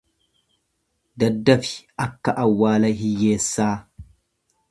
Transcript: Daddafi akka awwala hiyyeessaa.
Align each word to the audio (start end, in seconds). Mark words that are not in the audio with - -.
Daddafi 1.19 1.75
akka 2.05 2.31
awwala 2.43 2.87
hiyyeessaa. 3.01 3.73